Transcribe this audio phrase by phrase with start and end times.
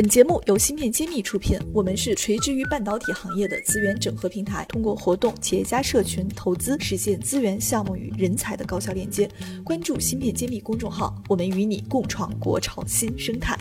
[0.00, 9.28] 本节目由芯片揭秘出品，我们是垂直于半导体行业的资源整合平台，通过活动、企业家社群、投资，实现资源、项目与人才的高效链接。
[9.62, 13.54] 关注芯片揭秘公众号，我们与你共创国潮新生态。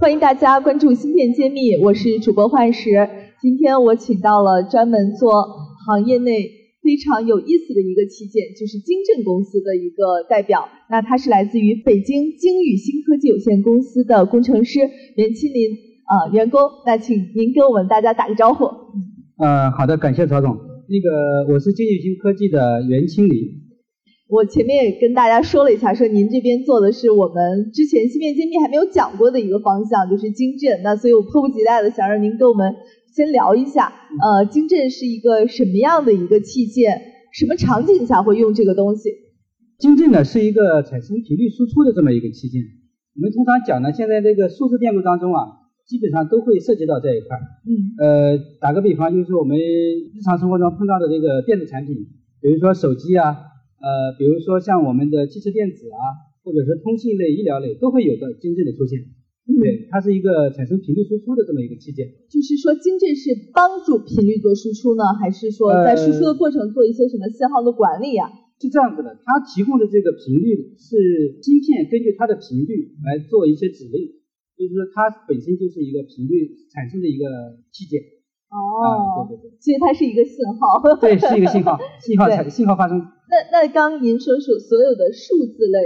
[0.00, 3.08] 欢迎大家关注芯片揭秘，我是主播幻石。
[3.40, 5.46] 今天我请到了专门做
[5.86, 6.61] 行业内。
[6.82, 10.68] 非常有意思的一个器件，就是金振公司的一个代表。
[10.90, 14.80] 那他是来自于北京京宇新科技有限公司的工程师
[15.14, 15.70] 袁清林，
[16.10, 16.60] 呃，员工。
[16.84, 18.64] 那请您跟我们大家打个招呼。
[19.38, 20.58] 呃，好的，感谢曹总。
[20.90, 23.62] 那个我是京宇新科技的袁清林。
[24.28, 30.82] 我前面也跟大家说了一下，说您这边做的是我们之前芯片揭秘还没有讲过的一个方向，就是晶振。
[30.82, 32.74] 那所以我迫不及待的想让您跟我们。
[33.14, 36.98] 先聊一下，呃，晶振是一个什么样的一个器件？
[37.30, 39.10] 什么场景下会用这个东西？
[39.78, 42.62] 晶振呢是一个产生频率输出的这么一个器件。
[43.14, 45.44] 我们通常讲呢，现在这个数字电路当中啊，
[45.86, 47.36] 基本上都会涉及到这一块。
[47.68, 47.92] 嗯。
[48.00, 51.94] 呃，打个比方，就是我们日常生活中碰到的这个电子产品，
[52.40, 53.36] 比如说手机啊，
[53.80, 56.00] 呃，比如说像我们的汽车电子啊，
[56.44, 59.00] 或者是通信类、医疗类，都会有的晶振的出现。
[59.42, 62.06] 对，它是一个产生频率输出的这么一个器件。
[62.30, 68.30] 就是说，晶振是帮助频率做输出呢，还是说在输出的过程做一些什么信号的管理呀？
[68.62, 74.14] 是这样子的，它提供的这个频率是芯片根据它的频率来做一些指令，
[74.54, 77.26] 就是说它本身就是一个频率产生的一个
[77.74, 77.98] 器件。
[78.46, 80.78] 哦，对对对，所以它是一个信号。
[81.02, 82.98] 对，是一个信号， 信号产 信号发生。
[82.98, 85.78] 那那刚您说说所有的数字类。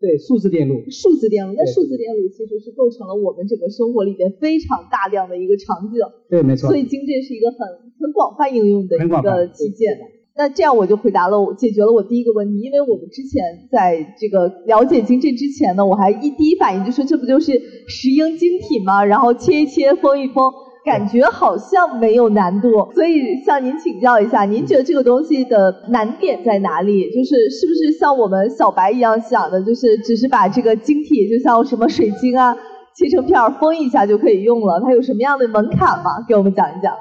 [0.00, 6.00] 对数字电路，数字电路，那数字电路其实是构成了我们整个生活里边非常大量的一个场景。
[6.28, 6.68] 对，没错。
[6.70, 7.58] 所以晶振是一个很
[8.00, 9.98] 很广泛应用的一个器件。
[10.34, 19.04] 那这样我就回答了，我解决了我第一个问题，因为我们之前在这个了解晶振之前呢，我还一第一反应就说这不就是石英晶体吗？
[19.04, 20.50] 然后切一切，封一封。
[20.84, 27.10] 感觉好像没有难度，所以向您请教一下，您觉得这个东西的难点在哪里？
[27.10, 32.56] 就是是不是像我们小白一样想的，就是只是把这个晶体，就像什么水晶啊，
[32.96, 34.80] 切成片儿封一下就可以用了？
[34.82, 36.24] 它有什么样的门槛吗？
[36.26, 36.94] 给我们讲一讲。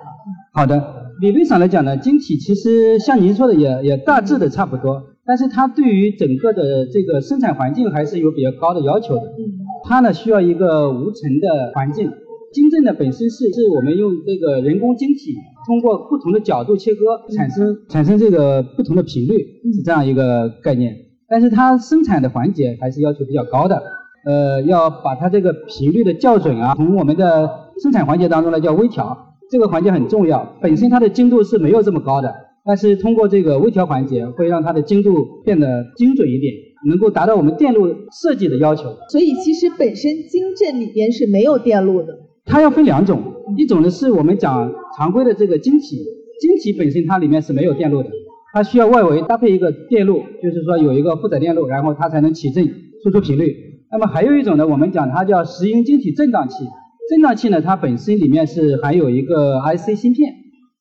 [0.54, 0.82] 好的，
[1.22, 9.22] 理论上来讲呢，晶体其实像您说的也也大致的差不多，但是它对于整个的这个生产环境还是有比较高的要求的。
[9.22, 9.56] 嗯。
[9.88, 12.12] 它呢需要一个无尘的环境。
[12.52, 15.36] 晶振的本身是是我们用这个人工晶体，
[15.68, 19.38] 通过不同的角度切割，产生产生这个不同的频率，
[19.74, 20.96] 是这样一个概念。
[21.28, 23.80] 但是它生产的环节还是要求比较高的，
[24.26, 27.50] 呃，要把它这个频率的校准啊，从我们的
[27.84, 29.16] 生产环节当中呢叫微调，
[29.52, 30.58] 这个环节很重要。
[30.60, 32.34] 本身它的精度是没有这么高的，
[32.66, 36.52] 但是通过这个微调环节，会让它的精度变得精准一点，
[36.88, 38.86] 能够达到我们电路设计的要求。
[39.12, 42.29] 所以其实本身晶振里边是没有电路的。
[42.50, 43.22] 它要分两种，
[43.58, 46.04] 一种呢是我们讲常规的这个晶体，
[46.42, 48.10] 晶体本身它里面是没有电路的，
[48.52, 52.68] 它需要外围搭配一个电路，就是说有一个负载电路，然后它才能起振
[53.04, 53.56] 输出频率。
[53.92, 56.66] 那么还有一种呢，我们讲它叫石英晶体振荡器，
[57.08, 60.34] 振荡器呢它本身里面是含有一个 IC 芯片，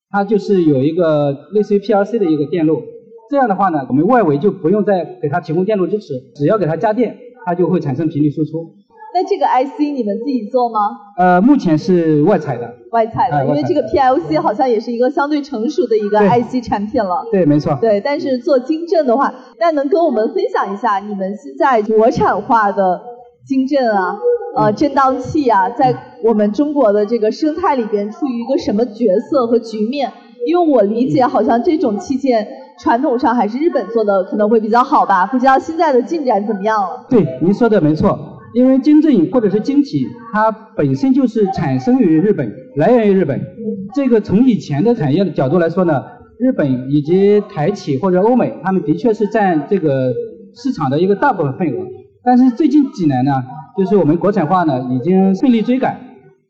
[0.08, 2.82] 它就是有一个类似于 PLC 的一个电路，
[3.28, 8.77] 这样的话呢，我们外围就不用再给它提供电路支持，只要给它加电，它就会产生频率输出。
[9.14, 10.78] 那这个 IC 你们自己做吗？
[11.16, 12.74] 呃，目前是外采的。
[12.92, 17.24] 外采的，因为这个 PLC 好像也是一个相对成熟的一个 IC 产品了。
[17.32, 17.76] 对，没错。
[17.80, 23.00] 对，但是做晶振的话，那能跟我们分享一下你们现在国产化的
[23.46, 24.18] 晶振啊，
[24.56, 25.94] 呃，振荡器啊，在
[26.24, 30.12] 我们中国的这个生态里边处于一个什么角色和局面？
[30.46, 32.46] 因为我理解，好像这种器件
[32.78, 35.26] 传统上还是日本做的可能会比较好吧？
[35.26, 37.04] 不知道现在的进展怎么样了？
[37.10, 38.18] 对，您说的没错。
[38.54, 43.40] 因为晶振或者是晶体，它本身就是产生于日本，来源于日本。
[43.94, 46.02] 这个从以前的产业的角度来说呢，
[46.38, 50.12] 日本以及台企或者欧美，他们的确是占这个
[50.54, 51.86] 市场的一个大部分份额。
[52.24, 53.44] 但是最近几年呢，
[53.76, 56.00] 就是我们国产化呢已经顺利追赶。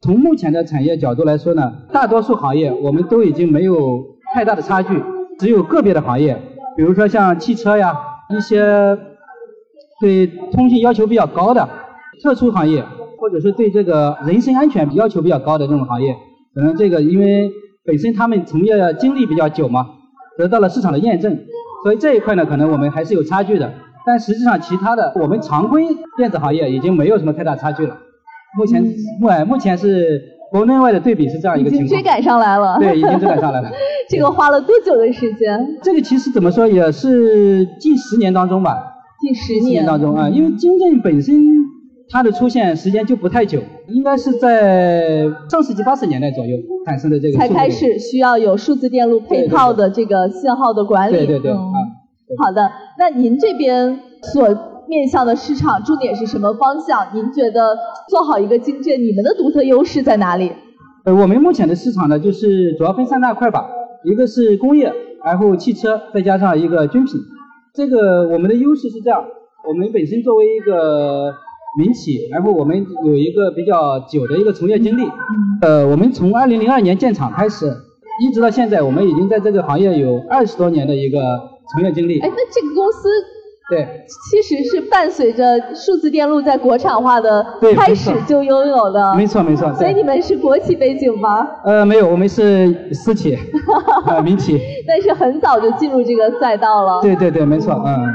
[0.00, 4.04] 从目前的产业角度来说呢，大多数行业我们都已经没有
[4.34, 5.02] 太大的差距，
[5.38, 6.40] 只有个别的行业，
[6.76, 7.96] 比如说像汽车呀，
[8.36, 8.96] 一些
[10.00, 11.68] 对通信要求比较高的。
[12.22, 12.84] 特殊行业，
[13.18, 16.16] 或者是对这个人身安全要求比较高的这种行业，
[16.54, 17.50] 可能这个因为
[17.84, 19.86] 本身他们从业经历比较久嘛，
[20.36, 21.38] 得到了市场的验证，
[21.82, 23.72] 所以这一块呢，可能我们还是有差距的。
[24.06, 25.84] 但实际上，其他的我们常规
[26.16, 27.96] 电子行业已经没有什么太大差距了。
[28.56, 28.82] 目前，
[29.20, 30.18] 目目前是
[30.50, 31.86] 国内外的对比是这样一个情况。
[31.86, 32.78] 已经追赶上来了。
[32.78, 33.70] 对，已经追赶上来了。
[34.08, 35.78] 这个花了多久的时间？
[35.82, 38.78] 这个其实怎么说也是近十年当中吧。
[39.20, 41.34] 近十年当中啊，因为金正本身
[42.10, 46.56] 它的出现时间就不太久，应该是在上世纪八十年代左右
[46.86, 47.38] 产生的这个。
[47.38, 51.16] 才开始需要有数字电路配套的这个信号的管理。
[51.16, 51.58] 对对对啊。
[52.38, 54.48] 好的，那您这边所
[54.86, 57.08] 面向的市场重点是什么方向？
[57.14, 57.76] 您觉得
[58.08, 60.52] 做好一个晶镇，你们的独特优势在哪里？
[61.04, 63.68] 呃，我们目前的市场呢，就是主要分三大块吧，
[64.04, 64.92] 一个是工业，
[65.24, 67.14] 然后汽车，再加上一个军品。
[67.74, 69.24] 这个我们的优势是这样，
[69.66, 71.32] 我们本身作为一个
[71.76, 75.02] 民企，然后我们有一个比较久的一个从业经历。
[75.60, 77.66] 呃，我们从二零零二年建厂开始，
[78.22, 81.18] 一直到现在，我们已经在这个行业有二十多年的一个
[81.72, 82.20] 从业经历。
[82.20, 83.08] 哎，那这个公司？
[83.70, 83.86] 对，
[84.30, 87.44] 其实是伴随着数字电路在国产化的
[87.76, 89.70] 开始就拥有的，没错没错。
[89.74, 91.46] 所以你们是国企背景吗？
[91.64, 93.36] 呃，没有，我们是私企，
[94.24, 94.58] 民企。
[94.86, 97.02] 但是很早就进入这个赛道了。
[97.02, 98.08] 对对对，没错，嗯嗯。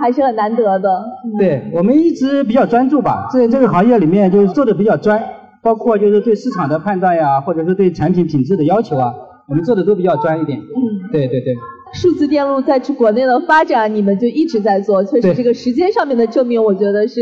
[0.00, 0.88] 还是很难得的。
[1.36, 5.20] 对我们一直比较专注吧，在这个行业里面就是做的比较专，
[5.62, 9.12] 包括就是对市场的判断呀，或者是对产品品质的要求啊，
[9.48, 10.60] 我们做的都比较专一点。
[10.60, 11.52] 嗯，对对对。
[11.92, 17.20] 数字电路在国内的发展，你们就一直在做，确实这个时间上面的证明，我觉得是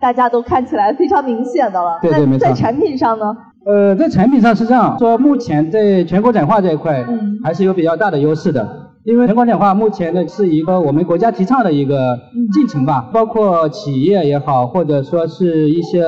[0.00, 1.98] 大家都看起来非常明显的了。
[2.02, 2.46] 对对，没错。
[2.46, 3.36] 在产品上呢？
[3.64, 7.04] 呃，在产品上是这样说，目前在全国展化这一块，
[7.44, 8.86] 还是有比较大的优势的。
[9.04, 12.18] 因为全国展化目前呢是一个我们国家提倡的一个
[12.52, 16.04] 进程吧，包括企业也好，或者说是一些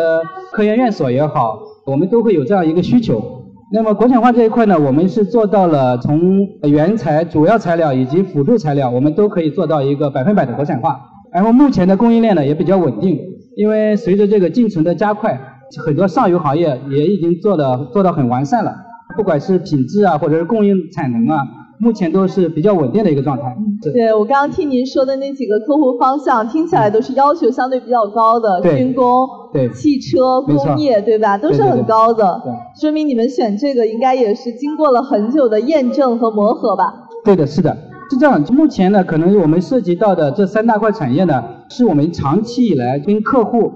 [0.52, 3.39] 科研院所也好，我们都会有这样一个需求。
[3.72, 6.18] 那么国产化这一块呢，我们是做到了从
[6.64, 11.00] 原材、主要材料以及辅助材料，我们都可以做到一个百分百的国产化。
[11.32, 13.16] 然后目前的供应链呢也比较稳定，
[13.56, 15.40] 因为随着这个进程的加快，
[15.86, 18.74] 很多上游行业也已经做的做到很完善了，
[19.16, 21.38] 不管是品质啊，或者是供应产能啊。
[21.80, 23.56] 目前都是比较稳定的一个状态。
[23.82, 31.38] 对我刚刚听您说的那几个客户方向，听起来都是要求相对比较高的，军工、对汽车、工业，对吧？
[31.38, 32.42] 都是很高的。
[32.78, 37.08] 说明你们选这个应该也是经过了很久的验证和磨合吧？
[37.24, 37.74] 对的，是的，
[38.10, 38.44] 是这样。
[38.52, 43.72] 目前呢，可能我们涉及到的这三大块产业呢，是我们长期以来跟客户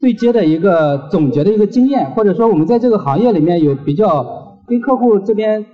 [0.00, 4.24] 对接的一个总结的一个经验，或者说我们在这个行业里面有比较
[4.68, 5.66] 跟客户这边。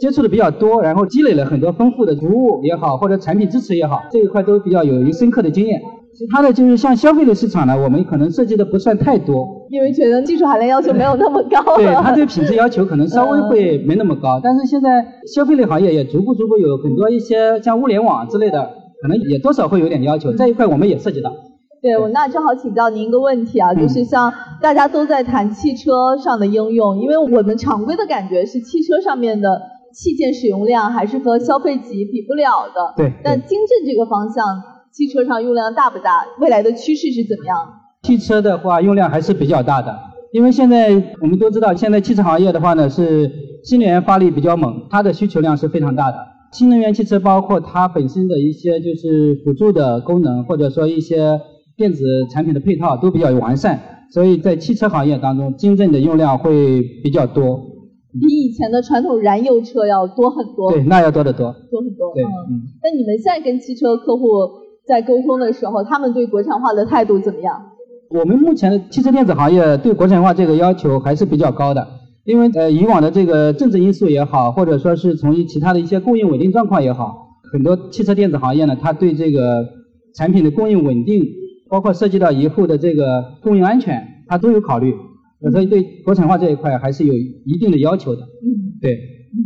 [0.00, 5.80] 接触的比较多，然后积累了很多丰富的服务也好，或者产品支持也好，这一块都比较有一个深刻的经验。
[6.14, 11.62] 其他的就是像消费类市场呢，我们可能涉及的不算太多，因为觉得技术含量要求没有那么高。
[11.78, 14.38] 对，它对品质要求可能稍微会没那么高。
[14.42, 15.02] 但是现在
[15.34, 18.62] 消费类行业也逐步逐步有很多一些像物联网之类的，
[19.00, 20.30] 可能也多少会有点要求。
[20.34, 21.32] 这一块我们也涉及到。
[21.80, 24.30] 对，我那正好请教您一个问题啊，就是像
[24.60, 29.48] 大家都在谈汽车上的应用，因为我们常规的感觉是汽车上面的。
[29.92, 32.94] 器件使用量还是和消费级比不了的。
[32.96, 33.12] 对。
[33.22, 34.44] 但晶振这个方向，
[34.90, 36.24] 汽车上用量大不大？
[36.40, 37.56] 未来的趋势是怎么样？
[38.02, 39.96] 汽车的话，用量还是比较大的。
[40.32, 40.90] 因为现在
[41.20, 43.30] 我们都知道，现在汽车行业的话呢，是
[43.62, 46.16] 新能源发力比较猛，它的需求量是非常大的。
[46.52, 51.40] 新能源汽车包括它本身的一些就是辅助的功能，或者说一些
[51.76, 53.80] 电子产品的配套都比较完善，
[54.12, 57.71] 所以在汽车行业当中，晶振的用量会比较多。
[58.20, 60.72] 比以前的传统燃油车要多很多。
[60.72, 61.54] 对，那要多得多。
[61.70, 62.12] 多很多。
[62.14, 62.62] 对，嗯。
[62.82, 64.28] 那你们现在跟汽车客户
[64.86, 67.60] 在沟通的时候，他们对国产化的态度怎么样？
[68.10, 71.88] 我们目前的汽车电子行业对国产化这个要求还是比较高的，
[72.24, 79.64] 因为呃以往的这个政治因素也好，或者说是从其他的一些供应稳定状况也好，很多汽车电子行业呢，它对这个
[80.14, 81.24] 产品的供应稳定，
[81.70, 84.94] 包括涉及到以后的这个供应安全，它都有考虑。
[85.50, 88.22] 所以对国产化这一块还是有一定的要求的。
[88.22, 88.94] 嗯，对。
[88.94, 89.36] 嗯，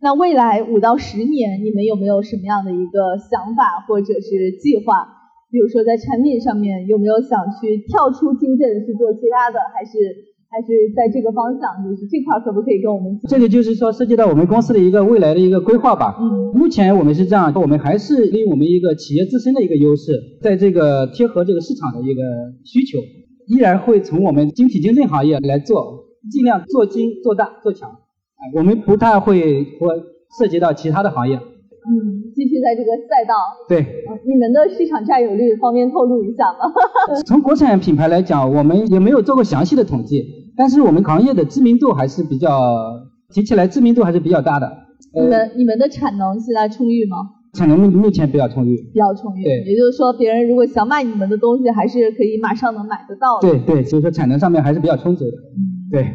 [0.00, 5.16] 那未来五到十年，你们有没有什么样的一个想法或者是计划？
[5.50, 9.98] 比如说在产品上面，有没有想去跳出晶镇去做其他的，还是
[10.46, 11.82] 还是在这个方向？
[11.82, 13.18] 就是这块可不可以跟我们？
[13.28, 16.16] 这个就是说涉及到我们公司的一个未来的一个规划吧。
[16.20, 16.54] 嗯。
[16.54, 22.22] 目前我们是这样，我们还是利用我们一个企业自身的一个优势，在这个贴合这个市场的一个
[22.64, 22.98] 需求。
[23.50, 27.90] 依然会从我们晶体晶振行业来做，尽量做精、做大、做强。
[27.90, 29.88] 啊，我们不太会说
[30.38, 31.34] 涉及到其他的行业。
[31.34, 33.34] 嗯，继续在这个赛道。
[33.68, 33.84] 对。
[34.24, 36.70] 你们的市场占有率方便透露一下吗？
[37.26, 42.48] 从国产品牌来讲，我们也没有做过详细的统计，但是我们行业的知名度还是比较，
[43.34, 44.70] 提起来知名度还是比较大的。
[45.12, 47.16] 你们你们的产能现在充裕吗？
[47.54, 49.44] 产能目目前比较充裕，比较充裕。
[49.44, 53.48] 对，也就是说，别人如果想买你们的东西，还是可以马上能买得到的。
[53.48, 55.36] 对对，所以说产能上面还是比较充足的。
[55.36, 56.06] 嗯，对。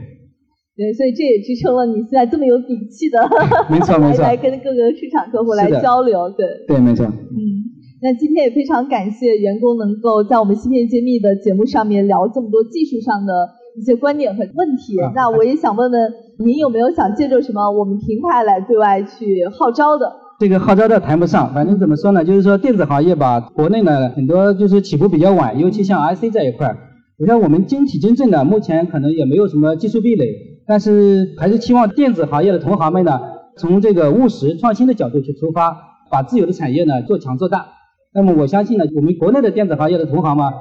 [0.78, 3.20] 对，所以这也支撑了你现在这么有底气的，
[3.72, 6.30] 没错没错， 来跟各个市场客户来交流。
[6.32, 6.46] 对。
[6.68, 7.06] 对，没错。
[7.06, 7.64] 嗯。
[8.02, 13.34] 那今天也非常感谢员工能够在我们芯片揭秘的节目上面聊这么多技术上的
[13.80, 14.96] 一些观点和问题。
[15.16, 20.12] 那我也想问问您有没有想借助什么我们平台来对外去号召的？
[20.38, 26.76] 这个号召的谈不上，反正怎么说呢，就是说电子行业吧，国内呢很多就是起步比较晚，尤其像 IC 这一块。
[27.18, 30.26] 你看我们晶体晶正呢，目前可能也没有什么技术壁垒，
[30.68, 33.18] 但是还是期望电子行业的同行们呢，
[33.58, 35.78] 从这个务实创新的角度去出发，
[36.12, 37.68] 把自有的产业呢做强做大。
[38.14, 40.52] 那么我相信呢，我们国内的电子行业的同行嘛，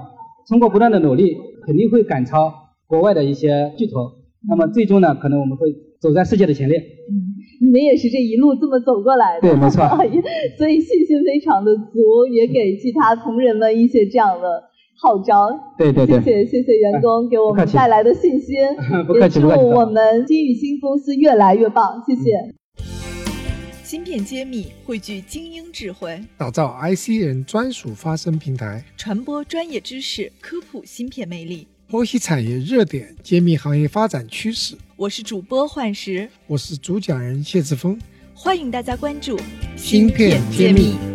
[0.49, 2.54] 通过不断的努力，肯定会赶超
[2.87, 4.12] 国外的一些巨头。
[4.49, 6.81] 那么最终呢，可能我们会走在世界的前列。
[7.61, 9.49] 你们也是这一路这么走过来的。
[9.49, 9.87] 对，没错。
[10.58, 14.62] 所以信心非常的足，也给其他同仁们一些这样的
[15.00, 15.49] 号召。
[15.78, 16.20] 对对对。
[16.20, 18.56] 谢谢谢谢员工给我们带来的信心，
[19.20, 22.02] 也祝我们金宇星公司越来越棒。
[22.06, 22.54] 谢谢。
[23.82, 34.75] 芯片揭秘，汇聚精英智慧，打造 IC 人专属发声平台，传播专业知识，科普芯片魅力，剖析产业热点，揭秘行业发展趋势。
[34.96, 37.98] 我是主播幻石，我是主讲人谢志峰，
[38.32, 39.36] 欢迎大家关注
[39.76, 41.13] 芯片揭秘。